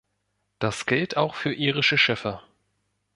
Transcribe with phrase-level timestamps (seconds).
[0.57, 2.41] Das gilt auch für irische Schiffe.